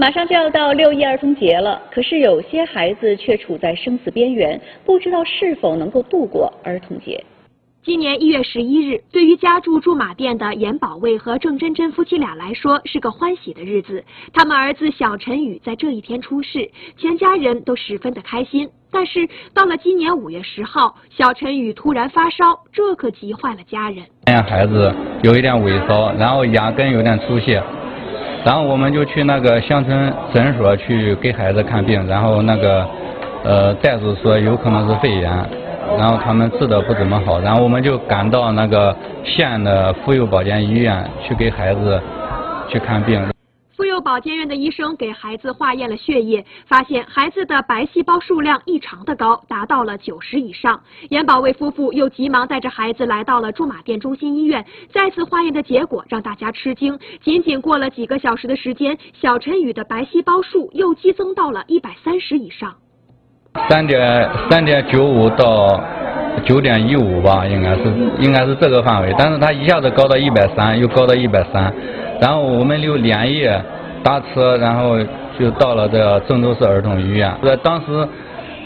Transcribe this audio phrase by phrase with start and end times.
[0.00, 7.22] 马上就要到六一儿童节了，可是有些孩子却处在生死边缘，不知道是否能够度过儿童节。
[7.84, 14.02] 今年一月十一日，对于家住驻马店的严保卫和郑真真夫妻俩来说，是个欢喜的日子。
[14.32, 18.66] 他们儿子小陈宇在这一天出世，全家人都十分的开心。
[18.90, 24.02] 但是到了今年五月十号，小陈宇突然发烧，这可急坏了家人。
[24.46, 27.62] 孩子有一点萎缩，然后牙根有点出血，
[28.44, 32.86] 然后我们就去那个乡村诊所去给孩子看病，然后那个
[33.44, 35.30] 呃大夫说有可能是肺炎。
[35.98, 42.00] 然后他们治的不怎么好，然后我们就赶到那个县的妇幼保健医院去给孩子
[42.68, 43.20] 去看病。
[44.00, 50.80] 保健院的医生给孩子化验了血液，发现孩子的白细胞数量异常的高，达到了九十以上。
[51.08, 62.74] 严保卫夫妇又急忙带着孩子来到了驻马店中心医院，再次化验的结果让大家吃惊，仅仅过了几个小时的时间，小陈宇的白细胞数又激增到了一百三十以上。
[63.68, 65.82] 三点三点九五到
[66.44, 67.82] 九点一五吧，应该是
[68.20, 71.74] 应该是这个范围，但是他一下子高到一百三，又高到一百三，
[72.20, 73.60] 然后我们就连夜
[74.02, 74.96] 搭车，然后
[75.38, 77.34] 就到了这郑州市儿童医院。
[77.42, 78.08] 在当时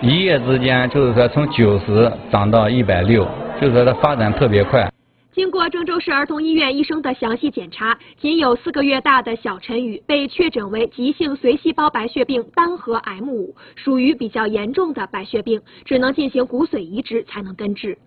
[0.02, 3.26] 一夜之间，就是说从九十涨到一百六，
[3.60, 4.88] 就是说它发展特别快。
[5.32, 17.98] 经过郑州市儿童医院医生的详细检查，仅有四个月大的小陈宇被确诊为急性髓细胞白血病单核 M 五，属于比较严重的白血病，只能进行骨髓移植才能根治。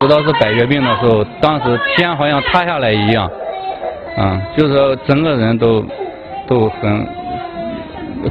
[0.00, 3.30] 知道是白血病的时候，当时天好像塌下来一样，
[4.18, 5.84] 嗯，就是整个人都
[6.46, 7.06] 都很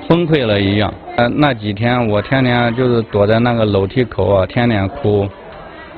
[0.08, 0.94] 崩溃了一样。
[1.18, 5.28] 呃，那几天我天天就是躲在那个楼梯口啊，天天哭。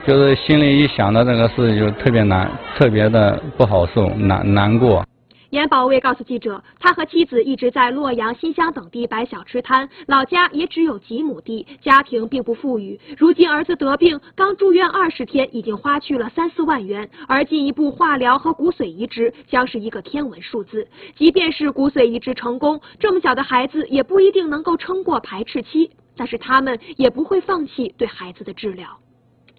[0.06, 5.04] 就是心里一想到这个事，就特别难，特别的不好受，难难过。
[5.50, 13.00] 严保卫告诉记者，他和妻子一直在洛阳、新乡等地摆小吃摊，老家也只有几亩地，家庭并不富裕。
[13.18, 20.88] 如今儿子得病，刚住院二十天，已经花去了三四万元，而进一步化疗和骨髓移植将是一个天文数字。
[21.16, 28.88] 即便是骨髓移植成功，这么小的孩子也不一定能够撑过排斥期，但是他们也不会放弃对孩子的治疗。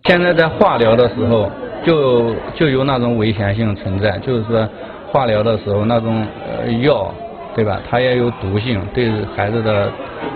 [0.04, 1.50] 现在在化疗的时候，
[1.84, 4.68] 就就有那种危险性存在，就是说
[5.12, 7.12] 化疗的时候那种呃药，
[7.54, 7.80] 对吧？
[7.88, 9.90] 它也有毒性，对孩子的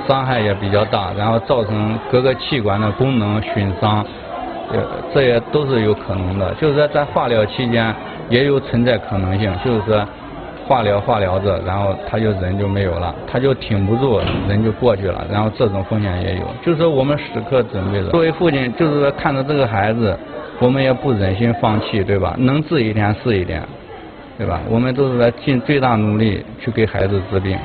[0.06, 4.04] 伤害也比较大，然后造成各个器官的功能损伤，
[4.72, 4.82] 呃，
[5.14, 6.52] 这也都是有可能的。
[6.54, 7.94] 就是说在化疗期间
[8.28, 10.06] 也有存在可能性，就是说。
[10.68, 16.42] 化疗化疗着，然后他就人就没有了，他就挺不住，人就过去了，然后这种风险也有。
[16.64, 20.16] 就是说我们时刻准备着，作为父亲，就是说看着这个孩子，
[20.60, 22.36] 我们也不忍心放弃，对吧？
[22.38, 23.60] 能治一天是一天，
[24.42, 24.60] 对吧？
[24.68, 27.56] 我们都是在尽最大努力去给孩子治病。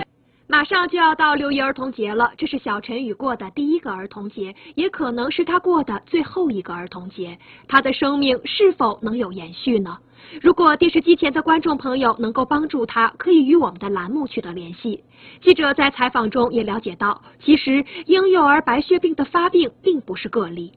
[0.46, 7.36] 马上就要到六一儿童节了，这是小陈宇过的第一个儿童节，也可能是他过的最后一个儿童节。
[7.68, 9.98] 他的生命是否能有延续呢？
[10.42, 15.04] 如果电视机前的观众朋友能够帮助他，可以与我们的栏目取得联系。
[15.42, 20.72] 记者在采访中也了解到，其实婴幼儿白血病的发病并不是个例。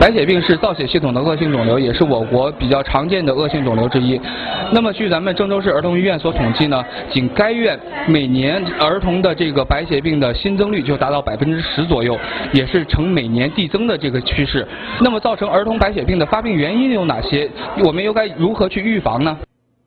[0.00, 4.20] 白血病是造血系统的恶性肿瘤，也是我国比较常见的恶性肿瘤之一。
[4.72, 7.78] 那么，据咱们郑州市儿童医院所统计呢，仅该院
[8.08, 12.18] 每年儿童的这个白血病的新增率就达到百分之十左右，
[12.52, 14.66] 也是呈每年递增的这个趋势。
[15.00, 17.48] 那么，造成儿童白血病的发病原因有哪些？
[17.84, 19.38] 我们又该如何去预防呢？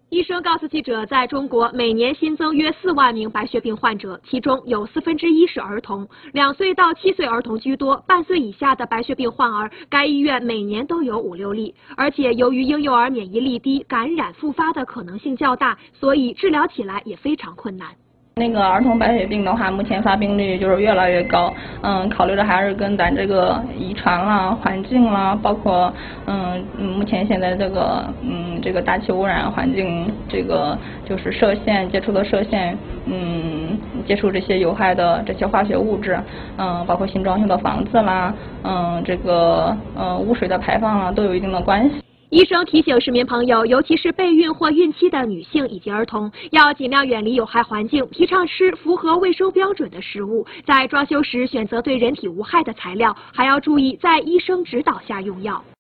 [0.10, 11.74] 医生告诉记者，在中国每年新增约四万名白血病患者，其中有四分之一是儿童，两岁到七岁儿童居多，半岁以下的白血病患儿，该医院每年都有五六例。
[11.96, 17.88] 而且由于婴幼儿免疫力低，感染复发的可能性较大，所以治疗起来也非常困难。
[18.36, 21.54] 那个儿童白血病的话，目前发病率就是越来越高。
[21.82, 25.94] 嗯，考虑的还是跟咱这个遗传啦、环境啦，包括
[26.26, 32.76] 嗯，目前现在这个嗯，这个大气污染环境，这个就是射线接触的射线，
[33.06, 33.78] 嗯，
[34.08, 36.18] 接触这些有害的这些化学物质，
[36.58, 38.34] 嗯，包括新装修的房子啦，
[38.64, 41.96] 嗯，这个呃污水的排放啊，都有一定的关系。
[42.32, 50.48] 医生提醒市民朋友，尤其是备孕或孕期的女性以及儿童，要尽量远离有害环境，提倡吃符合卫生标准的食物。
[50.66, 55.62] 在装修时选择对人体无害的材料，还要注意在医生指导下用药。